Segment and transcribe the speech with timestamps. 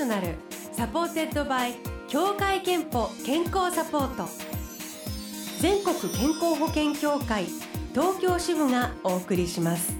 [0.00, 0.28] ssional
[0.72, 1.74] supported by
[2.08, 4.30] 協会けんぽ健康サポート
[5.60, 7.44] 全国健康保険協会
[7.92, 9.94] 東京支部がお送りします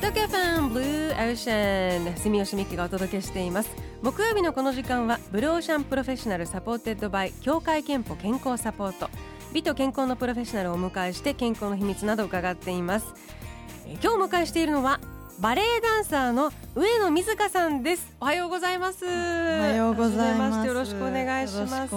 [0.00, 3.70] 東京 FM Blue Ocean 住吉美紀がお届けしています
[4.02, 9.08] 木曜日のこの時間は Blue Ocean professional supported by 協会けんぽ健康サポート
[9.52, 13.06] 美と健康のプロフェッショナルをお迎えして健康の秘密などを伺っています
[13.86, 14.98] 今日お迎えしているのは
[15.38, 18.10] バレエダンサーの上野水香さんです。
[18.18, 19.04] おはようございます。
[19.04, 20.66] おはようございます。
[20.66, 21.94] よろしくお願いします。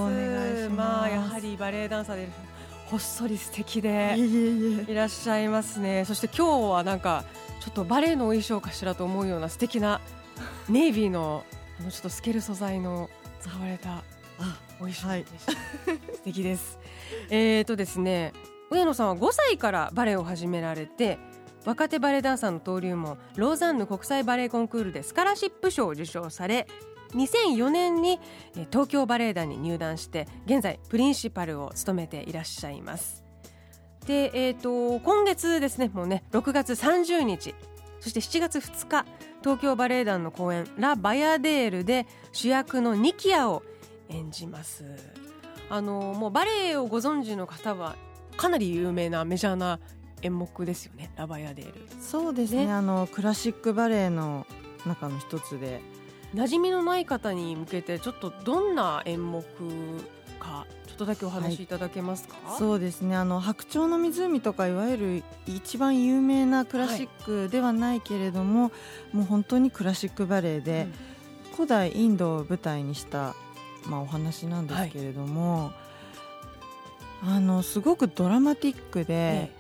[0.75, 2.27] まあやはりバレエダンサーで
[2.87, 4.17] ほっそり素敵で
[4.87, 6.03] いらっしゃいますね。
[6.03, 7.23] そして今日はなんか
[7.61, 10.01] ちょっとバレエのお衣装かしらと思うような素敵な
[10.67, 11.45] ネイビーの
[11.79, 13.09] あのちょっと透ける素材の
[13.39, 14.03] 使われた
[14.81, 15.25] お衣装でした、はい、
[16.13, 16.77] 素敵です。
[17.29, 18.33] えーとですね
[18.69, 21.17] 上野さんは5歳からバレエを始められて
[21.65, 26.67] 若手バレエダンサーの登竜門ローザンヌ国際バレエコンクールでスカラシップ賞を受賞され
[27.13, 28.19] 2004年に
[28.71, 33.23] 東京バレエ団に入団して現在プリンシパルを務めていらっしゃいます。
[34.05, 37.53] で、えーと、今月ですねもうね6月30日
[37.99, 39.05] そして7月2日
[39.41, 43.63] 東京バレエ団の公演「ラ・バヤデール」で主役のニキアを
[44.09, 44.85] 演じます。
[45.71, 47.95] あのもうバレエをご存知の方は
[48.37, 49.79] かなり有名なメジャーな
[50.21, 51.11] 演目ですよね。
[51.15, 51.73] ラバヤデール。
[52.01, 54.45] そうですね、ね、あのクラシックバレエの
[54.85, 55.81] 中の一つで。
[56.35, 59.43] 馴染みのない方に向けてちょっとどんな演目
[60.39, 63.15] かちょっとだけお話しいただけますか、はい、そうですね。
[63.15, 68.71] あの白鳥の湖とかいわゆる一番有名なクラシックではないけれども、は
[69.13, 70.87] い、もう本当にクラシックバレエで、
[71.51, 73.35] うん、古代インドを舞台にした、
[73.87, 75.71] まあ、お話なんですけれども、
[77.23, 79.58] はい、あのすごくドラマティックで、ええ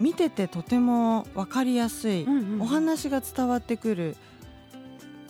[0.00, 4.16] 見ててとても分かりやすい、うんうん、お話が伝わってくる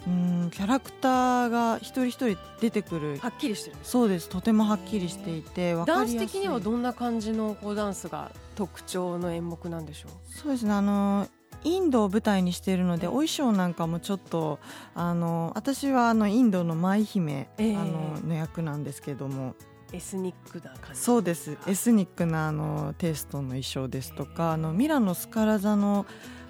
[0.07, 3.19] うんキャラクターが一人一人出てくる。
[3.19, 3.77] はっきりしてる。
[3.85, 4.29] そうです。
[4.29, 10.11] とてもはっきりしていてダンス的にはどんな感じのこうダンスが特徴の演目なんでしょう？
[10.27, 10.73] そうですね。
[10.73, 11.29] あの
[11.63, 14.59] インドを舞台にしているので、お衣装なんかもちょっと
[14.97, 19.55] あの私はあのインドの舞姫、えー、あのの役なんですけども
[19.93, 21.01] エスニックな感じ。
[21.01, 21.57] そうです。
[21.67, 26.07] エスニックなあのテイストの衣装ですとかあのミラノスカラ座の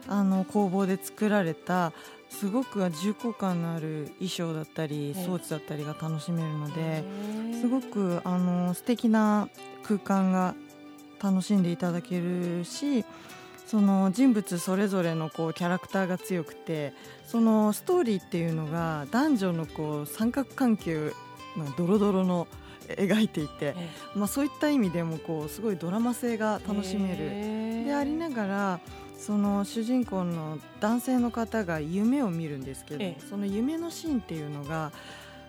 [0.09, 1.93] あの工房で作られた
[2.29, 7.05] すごく重厚感のある衣装だったり装置だったりが楽しめるので
[7.61, 9.49] すごくあの素敵な
[9.85, 10.55] 空間が
[11.23, 13.05] 楽しんでいただけるし
[13.67, 16.93] その人物それぞれのこうキャラクターが強くて
[17.27, 21.13] そのストーリーっていうのが男女のこう三角関係
[21.57, 22.49] のドロドロの
[22.89, 23.75] 描いていて、
[24.15, 27.87] まあ、そういった意味でもこうすごいドラマ性が楽しめる。
[27.87, 28.81] でありながら
[29.19, 34.93] その主人公の男性の方が夢を見るんですけど、その夢のシーンっていうのが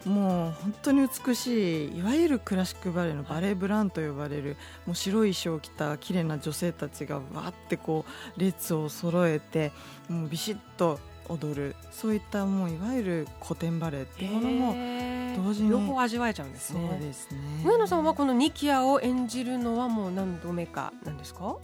[0.05, 8.05] もう本当に美しいいわゆるクラシックバレエのバレエブランと呼ばれるもう白い衣装を着た綺麗な女性たちがわってこ
[8.37, 9.71] う列を揃えて
[10.09, 10.99] もうビシッと
[11.29, 16.87] 踊るそういったもういわゆる古典バレエっていうものも同時に両方味わえちゃうんですね。
[16.91, 17.37] そうですね。
[17.65, 21.57] 上野さんはこのニキアを演じるのはもう何度目かなんですか？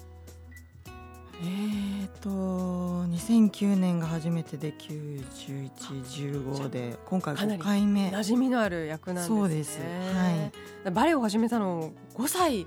[1.42, 9.38] えーと2009年が初めてで9115で今回5回目馴染みのある役なんですね。
[9.40, 10.50] そうです、は
[10.90, 12.66] い、バレエを始めたの5歳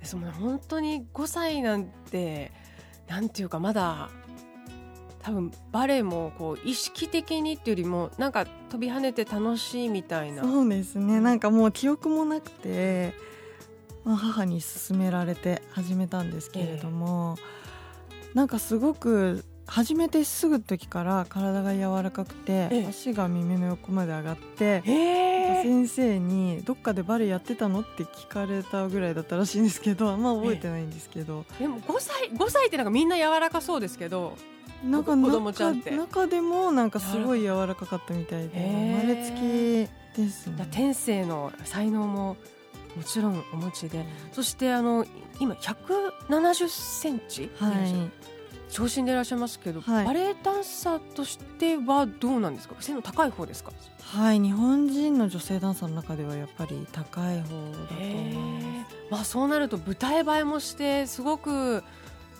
[0.00, 2.50] ですもん本当に5歳なんて
[3.06, 4.10] なんていうかまだ
[5.22, 10.42] 多分バレエもこう意識的にっていうよりもなんか飛び跳ねて楽しいみたいな。
[10.42, 11.20] そうですね。
[11.20, 13.14] なんかもう記憶もなくて、
[14.04, 17.36] まあ、母に勧められて始めたんですけれども、
[18.30, 34.36] えー、なんかすごく始めてすぐ時から体が柔らかくて、え足が耳の横まで上がって、えー、先生に「どっかでバレエやってたの?」って聞かれたぐらいだったらしいんですけどあんま覚えてないんですけど、でも5歳 ,5 歳ってなんかみんな柔らかそうですけど
[34.84, 35.90] なんか子供ちゃんって。
[35.90, 40.68] 中でもなんかすごい柔らかかったみたいで生まれつきですね。
[40.70, 42.36] 天性の才能も
[42.96, 45.04] もちろんお持ちで、そしてあの
[45.40, 48.10] 今170センチ、はい、
[48.70, 52.74] 長身でいらっしゃいますけど、はい、バレエダンサーとしてはどうなんですか？
[52.80, 53.72] 背の高い方ですか？
[54.00, 61.84] はい日本人の女性ダンサーの中ではやっぱり高い方だと思います、まあ、そうなると舞台映えもしてすごく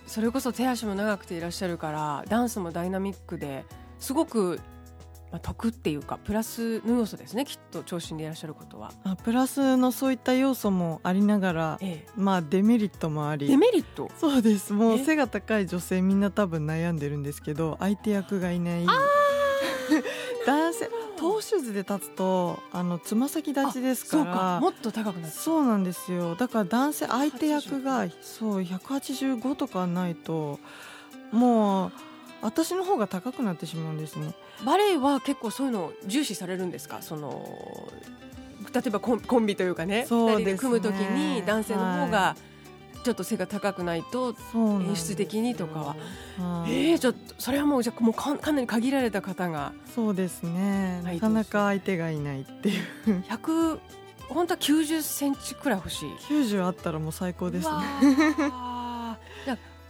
[0.09, 3.65] それこそ手足も長くていらっしゃるからダンスもダイナミックで
[3.99, 4.61] すごく
[5.31, 8.93] まあ、得っていうかプラスの要素ですねきっと長身でいらっしゃることは。
[9.05, 13.47] あプラスのそういった要素もありながら、ええ、まあデメリットもあり。
[13.47, 14.11] デメリット？
[14.17, 14.73] そうです。
[14.73, 18.87] もう背が高い女性みんな多分悩んでるんですけど相手役がいない。
[20.47, 20.89] 男性
[21.19, 24.61] トーシューズで立つとあのつま先立ちですから。
[24.61, 26.35] もっと高くなそうなんですよ。
[26.37, 30.59] だから男性相手役がそう185とかないと
[31.33, 31.93] もう
[32.41, 34.33] 私の方が高くなってしまうんですね。
[34.65, 37.03] バレエは結構そういうの重視されるんですか？
[37.03, 37.89] その
[38.73, 42.37] 例えばコンビというかねそう2人で組む時に男性の方が
[43.03, 45.97] ちょっと背が高くないと演出的にとかは、
[46.39, 49.73] はえー、ちょっとそれはもうじゃもうかかなり限られた方が。
[49.95, 51.01] そうですね。
[51.03, 52.85] なかなか相手がいないっていう。
[53.29, 53.79] 100
[54.29, 56.11] 本当は90センチくらい欲しい。
[56.29, 57.75] 90あったらもう最高ですね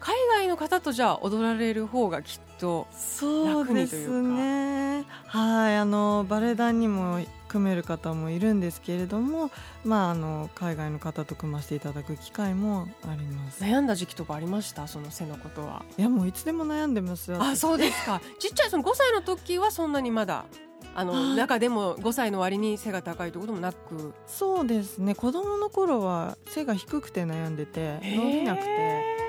[0.00, 5.04] 海外の方とじゃあ踊られる方がきっとそうですね。
[5.26, 9.50] はいあのバレエ団にも組める方もいるんですけれども、
[9.84, 13.62] まあ、あの海外の方と組ませていただく機会もあります。
[13.64, 14.86] 悩んだ時期とかありました？
[14.86, 15.82] その背のことは。
[15.96, 18.20] いやもういつでも悩んでますあそうですか。
[18.38, 20.44] ちっちゃいその5歳の時はそんなにまだ
[20.94, 24.14] あの中でも5歳の割に背が高いということもなく。
[24.26, 25.14] そうですね。
[25.14, 29.27] 子供の頃は背が低くて悩んでて伸びなくて。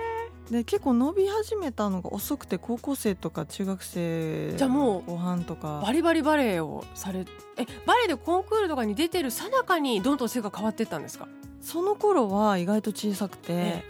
[0.49, 5.81] で結構伸び始めたのが遅くて高校生とか中学生じゃもう後半とか。
[5.85, 7.25] バリバリバレエをされ
[7.57, 11.27] えバレエでコンクールとかに出てるさなかにどんどん背が変わっていったんですか？
[11.61, 13.83] その頃は意外と小さくて、え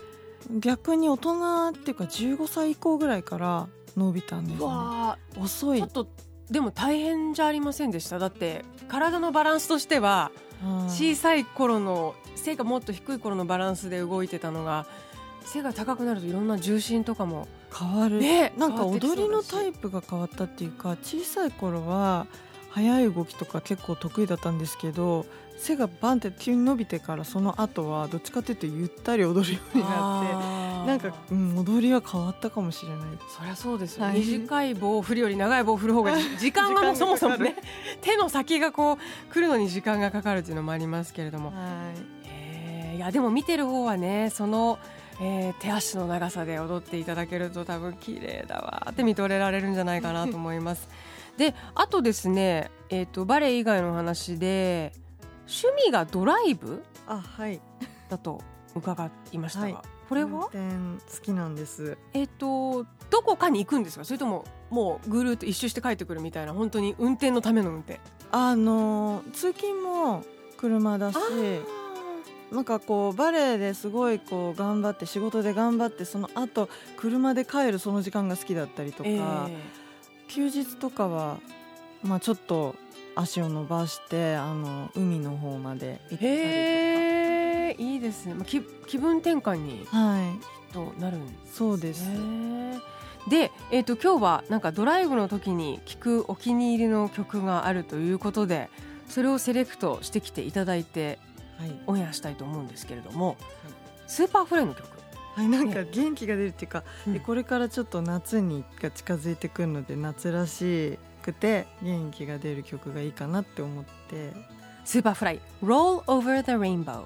[0.51, 4.65] え、逆に大人っていうか15歳以降ぐらいから伸びたんですね。
[5.39, 5.79] 遅い。
[5.79, 6.07] ちょっと
[6.49, 8.19] でも大変じゃありませんでした？
[8.19, 10.31] だって体のバランスとしては
[10.87, 14.87] 小さい頃の背がもっと低い頃のバランスで動いてたのが
[15.51, 22.27] 背が高くなるといろんな重心とかも変わる、ね、なんか踊りのタイプが変わったっていうか小さい頃は
[22.69, 25.25] 速い動きとか結構得意だったんですけど
[25.57, 32.99] 背がバンって急に伸びてからその後はどっちかというとゆったり踊るようになってなんか、うん、踊りは変わったかもしれない。
[33.27, 37.57] そりゃそうですよ、はい、短い棒を振るより長い棒を振る方が 時間がもそもそもね
[38.01, 41.55] 手の先がこう来るのに時間がかかるっていうのもありますけれども、は
[42.93, 44.79] い、いやでも見てる方はねその
[45.21, 48.87] えー、手足の長さで踊っていただけると多分綺麗だわ。
[48.91, 50.87] って見とれられるんじゃないかなと思います。
[51.37, 54.93] であとですね、えーと、バレエ以外の話で
[55.47, 57.59] 趣味がドライブあはい。
[58.09, 58.41] だと
[58.75, 59.75] 伺いましたが、はい、
[60.07, 60.49] これは？
[60.49, 60.49] 好
[61.21, 61.97] きなんです。
[62.13, 64.05] えっ、ー、とどこかに行くんですか？
[64.05, 67.99] それとももうぐるっと一周して帰ってくるみたいな本当に運転のための運転？
[68.31, 70.23] あの通勤も
[70.57, 71.17] 車だし
[72.51, 79.49] なんかこうバレエですごいこう頑張って仕事で頑張ってその後車で帰るその時間が好きだったりとか、えー、
[80.27, 81.39] 休日とかは、
[82.03, 82.75] まあ、ちょっと
[83.15, 86.19] 足を伸ばしてあの海の方まで行ったりとか。
[86.25, 89.85] えいいですね、まあ、気気分転換に
[90.73, 92.09] となるんです、ね、そうです。
[93.29, 98.69] で、えーと、今日はなんかドライブの時に聴くお気に入りの曲があるということで
[99.07, 101.19] それをセレクトしてきていただいて
[101.87, 103.37] オンエアしたいと思うんですけれども、はい、
[104.07, 104.87] Superfly の曲。
[105.35, 114.59] はい、なんか元気が出るっていうか、ね、これからちょっと夏にが近づいてくるので夏らしくて元気が出る曲がいいかなって思って。
[114.89, 117.03] Superfly「Roll Over the Rainbow」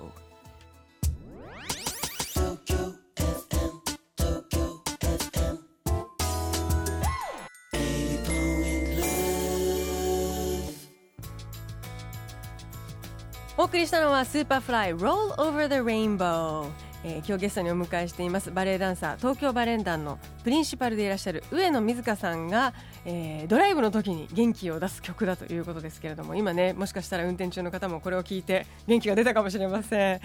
[13.73, 16.69] 送りしたのはスーパーフライ Roll Over the Rainbow、
[17.03, 18.51] えー、今日ゲストにお迎えしています。
[18.51, 30.21] バレエダンサー東京バレエ団のプリンシパルでいらっしゃる上野水香さんが、えー、ドライブの時に元気を出す曲だということですけれども今ねもしかしたら運転中の方もこれを聞いて元気が出たかもしれません、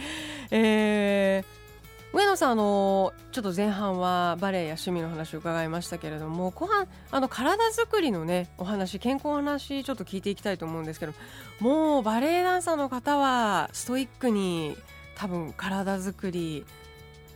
[0.51, 1.68] えー
[2.15, 11.13] 上野さんあのちょっと前半はバレエや趣味の話を伺いましたけれども後半あの体作りのねお話健康の話ちょっと聞いていきたいと思うんですけど
[11.61, 14.77] もうバレエダンサーの方はストイックに
[15.17, 16.65] 多分体作り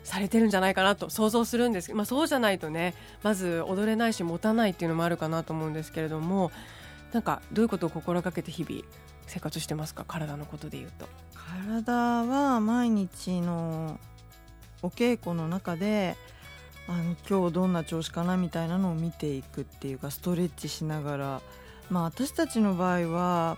[0.05, 1.89] されてるんじゃないかなと想像するんです。
[1.89, 6.51] けど、まあ、そうじゃないとねまず踊れないし持たないっていうのもあるかなと思うんですけれども
[7.13, 8.83] なんかどういうことを心がけて日々
[9.27, 10.05] 生活してますか？
[10.09, 11.07] 体のことでいうと。
[11.35, 14.01] 体は毎日の
[14.83, 16.17] お稽古の中で
[16.89, 21.43] あの今日どんな調子かなみたいなのを見ていくっていうかストレッチしながら、
[21.91, 23.57] まあ、私たちの場合は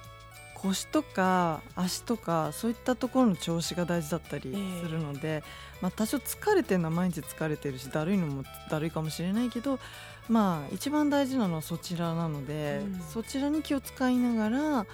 [0.55, 5.43] 腰とか足とかそういったところの調子が大事だったりするので、えー、
[5.83, 9.79] まあ、多少疲れてるのは毎日疲れてるしだるいのもだるいかもしれないけど、
[10.29, 14.87] まあ、一番大事なのはそちらなので、うん、そちらに気を使いながら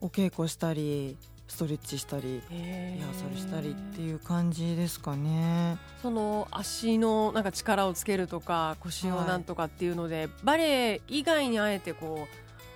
[0.00, 1.18] お稽古したり
[1.52, 5.76] ストレッチしたりリハーサルしたりっていう感じですかね。
[6.00, 12.26] その足のなんか力をつけるとか腰をなんとかっていうので、はい、バレエ以外にあえてこ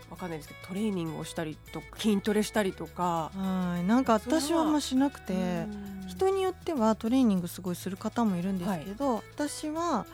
[0.08, 3.30] うわかんないですけどトレーニングをしたりとか筋トレしたりとか。
[3.34, 3.86] はい。
[3.86, 5.66] なんか私はあんましなくて
[6.06, 10.04] 人によってはトレーニングすごいする方もいるんですけど、はい、私は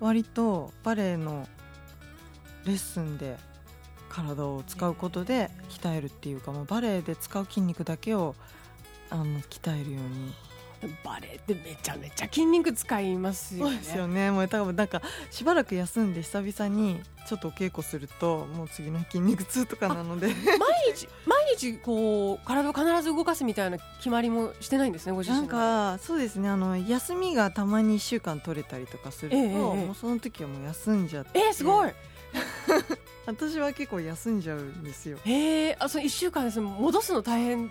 [0.00, 1.46] 割とバレエの
[2.64, 3.36] レッスンで
[4.08, 8.34] 体を使うことで鍛えるっていうかもうバレエで使う筋肉だけを
[9.10, 10.34] あの鍛えるように。
[11.04, 13.70] バレエってめちゃめちゃ筋肉使いますよね。
[13.72, 14.30] そうですよね。
[14.30, 20.28] もう多分なんかしばらく休んで久々にちょっとお稽古するともう次の筋肉痛とかなので。
[20.28, 20.34] 毎
[20.94, 26.48] 日毎日こう体を必ず動かすみたいな決まりもしてないんですねご自身なんかそうですね。
[26.48, 31.40] あの休みがたまに1週間取れたりとかすると、ええ、もうその時はもう休んじゃって。
[31.40, 31.90] えー、すごい
[33.28, 35.18] 私は結構休んじゃうんですよ。
[35.24, 36.60] へえあその1週間です。
[36.60, 37.70] 戻すの大変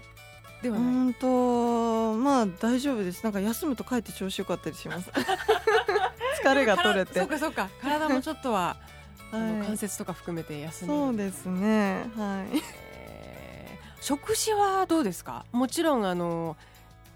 [0.62, 0.86] ではない？
[0.86, 3.24] うんとまあ大丈夫です。
[3.24, 5.10] なんか休むと帰って調子よかったりします。
[6.44, 7.20] 疲れが取れて。
[7.20, 7.70] そうかそうか。
[7.82, 8.78] 体もちょっとは、
[9.32, 10.92] はい、関節とか含めて休む。
[10.94, 12.06] そうですね。
[12.16, 12.58] はい、
[12.94, 15.46] えー、食事はどうですか？
[15.52, 16.56] もちろんあの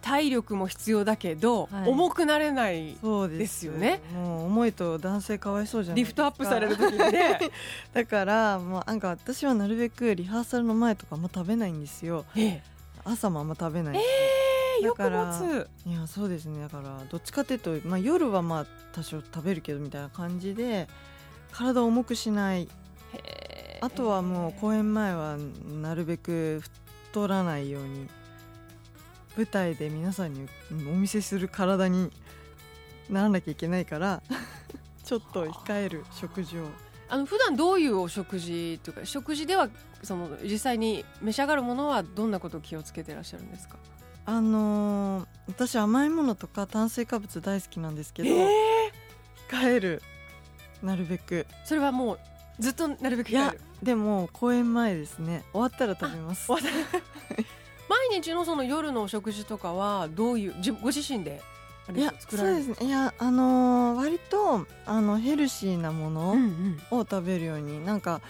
[0.02, 2.98] 体力も必要だけど、はい、重くなれない
[3.30, 3.74] ですよ。
[3.74, 4.02] ね。
[4.14, 7.40] もう重いと男性かわいそうじゃないリフトアップされる時にね。
[7.94, 12.64] だからもうなんか私はなるべくリハーサルの前とかも食べないんですよ、ええ、
[13.04, 15.70] 朝もあんま食べないえー、よく持つ。
[15.86, 16.62] いやそうですね。
[16.62, 20.88] だからどっちかというと、まあ、夜はまあ多少食べるけどみたいな感じで
[21.52, 22.68] 体を重くしない。
[23.82, 25.38] あとはもう公演前は
[25.82, 26.62] なるべく
[27.10, 28.08] 太らないように
[29.38, 32.12] 舞台で皆さんにお見せする体に
[33.10, 34.22] ならなきゃいけないから
[35.04, 36.68] ちょっと控える食事を。
[37.10, 39.68] あの普段どういうお食事というか食事では
[40.02, 43.76] その実際に召し上がるものはどんなことを気をつけてらっしゃるんですか？
[44.26, 50.02] あのー、私甘いものとか炭水化物大好きなんですけど、えー、控える。
[50.82, 51.46] なるべく。
[51.66, 52.20] それはもう
[52.60, 53.62] ずっとなるべく控える。
[53.84, 55.44] でも公演前ですね。
[55.52, 56.50] 終わったら食べます。
[56.50, 56.62] 毎
[58.12, 61.42] 日のその夜のお食事とかはどういうご自身で
[61.96, 62.88] いやそうですね。
[62.88, 66.36] いやあのー、割とあのヘルシーなもの
[66.92, 68.22] を食べるように、うんうん、なんか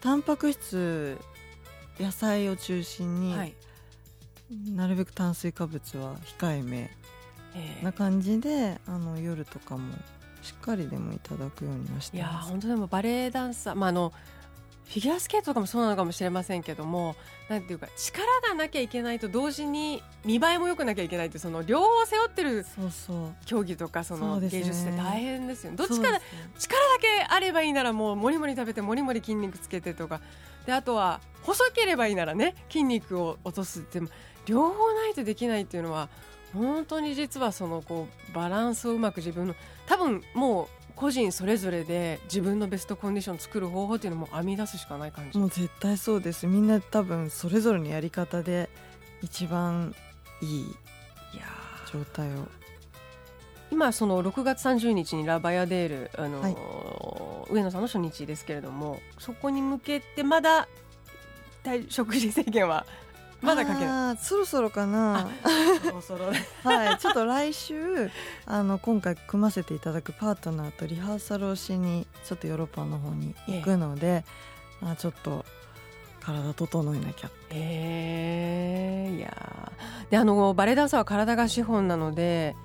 [0.00, 1.18] タンパク質
[1.98, 3.54] 野菜を中心に、はい、
[4.70, 6.90] なるべく炭水化物は控えめ
[7.82, 9.94] な感じであの夜とかも
[10.42, 12.46] しっかりでもいただくようにはしてます。
[12.46, 14.12] いや本当でもバレエダンサー、まあ、あの
[14.88, 17.14] フィギュアスケートとかもそうなのかもしれませんけども
[17.48, 22.64] なんていうか力がなきゃいけないと同時に見栄えも良くなきゃいけないってその両方背負ってる
[23.44, 25.72] 競技とかその芸術って大変ですよ。
[25.72, 25.76] ね。
[25.76, 26.20] どっちか、ね、
[26.58, 30.20] 力だけあればいいならもうもりもり食べてもりもり筋肉つけてとか。
[30.64, 34.00] であとは細ければいいならね筋肉を落とすって
[34.44, 36.10] 両方ないとできないっていうのは
[36.52, 39.54] 本当に実はそのこうバランスをうまく自分の
[39.86, 45.38] 多分もう個人それぞれで自分のベストコンディションを作る方法っていうのも編み出すしかない感じ。
[45.38, 46.46] もう絶対そうです。
[46.46, 48.68] みんな多分それぞれのやり方で
[49.22, 49.94] 一番
[50.42, 50.76] いい。
[51.92, 52.46] 状態を
[53.70, 56.48] 今その6月30日にラバヤデール、あのーは
[57.50, 60.68] い、上野さんの初日ですけれどもそこに向けてまだ
[61.88, 62.86] 食事制限は
[63.40, 65.28] まだかけなそろそろかな。
[66.64, 68.10] はいちょっと来週
[68.46, 74.24] あの今回組ませていただくパートナーとリハーサルをしにちょっとヨーロッパの方に行くので、え
[74.82, 75.44] え、あちょっと
[76.20, 79.72] 体整えなきゃえー、いや
[80.10, 82.56] であのバレエダンサーは体が資本なので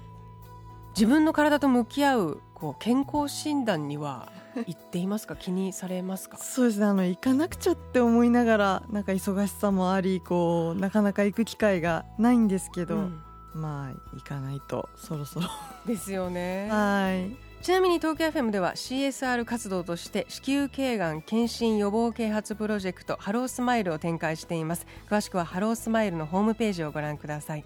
[0.95, 5.35] 自分の体と向き合うこう健康診断には行っていますか？
[5.35, 6.37] 気にされますか？
[6.37, 6.85] そうですね。
[6.85, 13.21] あの行かなくちゃって思いながらなんか忙しさもありこうなかなか行く機会がないんですけど、うん、
[13.53, 15.47] まあ行かないとそろそろ。
[15.85, 16.69] ですよね。
[16.69, 17.35] はい。
[17.63, 24.85] ちなみに東京 FM では CSR 活動として子宮頸がん検診予防啓発プロジェクトハロースマイルを展開しています。
[25.09, 27.63] 詳しくはハロースマイルのホームページをご覧ください。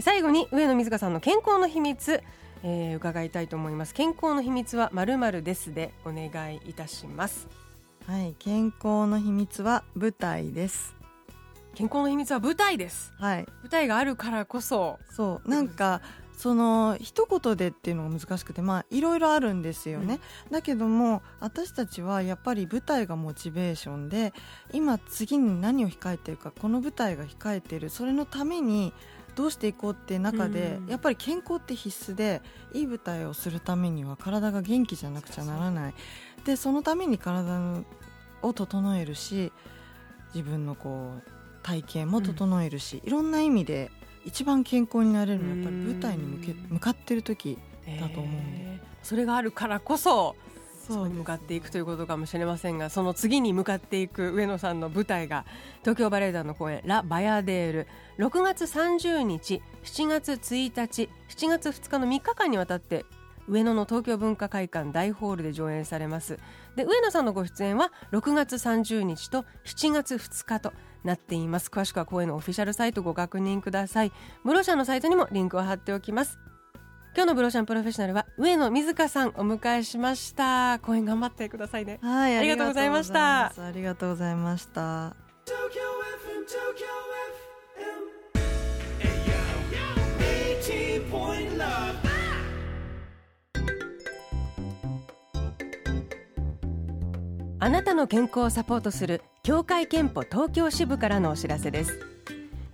[0.00, 2.20] 最後に上野水香さんの健康の秘密
[2.62, 3.94] えー、伺いたいと思います。
[3.94, 7.48] 健康の秘密はまるまるですでお願いいたします。
[8.06, 10.94] はい健康の秘密は舞台です。
[11.74, 13.12] 健康の秘密は舞台です。
[13.18, 13.46] はい。
[13.62, 14.98] 舞台があるからこそ。
[15.10, 16.02] そうなんか
[16.42, 24.32] その一言でっていうのが難しくてまあいろいろあるんですよね、うん、だけども私たちはやっぱり舞台がモチベーションで
[24.72, 28.92] 今次に何を控えてるかこの舞台が控えてるそれのために
[29.34, 35.94] どうしていこうって中で、やっぱり健康って必須でいい舞台をするためには体が元気じゃなくちゃならない。
[36.44, 37.82] でそのために体
[38.42, 39.52] を整えるし
[40.34, 41.22] 自分のこう
[41.62, 43.90] 体型も整えるし、うん、いろんな意味で
[44.24, 47.58] 一番健康になれるのはやっぱり舞台に向け向かってる時
[48.00, 50.36] だと思うんで、それがあるからこそ
[50.92, 55.44] そに向かっていくということかもしれませんがその次に向かっていく上野さんの舞台が
[55.80, 63.04] 東京バレエ団の公演「ラ・バヤデール」6月30日7月1日7月2日の3日間にわたって
[63.48, 66.38] 上野の東京文化会館大ホールで上演されます。
[66.76, 70.72] で上野さんのご出演は6月30日と7月2日と
[71.04, 71.68] なっています。
[71.68, 74.12] 詳しくは公演のオフィシャルサイトご確認ください。
[74.44, 76.38] ブロシャのサイトにもリンクを貼っておきます。
[77.14, 85.14] 今日のブロシャンプロフェッショナルは上野水香さんお迎えしました公演頑張ってくださいねはいありがとうございましたありがとうございました
[97.58, 102.00] あなたの健康をサポートする協会憲法東京支部からのお知らせです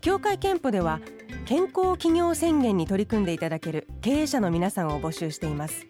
[0.01, 1.01] 協会憲法では
[1.49, 5.87] 健康企業宣言に取り組んでいただける経営者の皆さんを募集しています。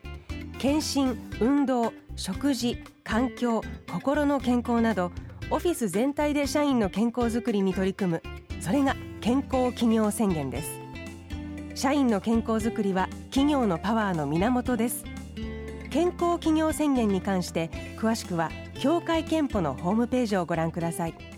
[0.61, 3.63] 検診、運動、食事、環境、
[3.93, 5.11] 心の健康など
[5.51, 8.23] オフィス全体で社員の健康づくりに取り組む
[8.61, 10.71] それが健康企業宣言です。
[11.75, 15.03] 社員の健康づくりは企業のパワーの源です。
[15.91, 21.38] 健康企業宣言に関して詳しくは協会けんぽのホームページをご覧ください。